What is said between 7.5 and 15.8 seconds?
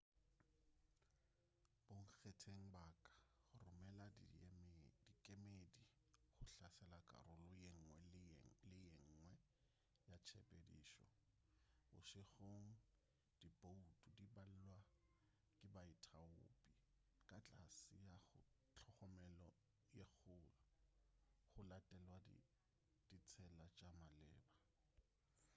yenngwe le yenngwe ya tshepedišo bošegong diboutu di balwa ke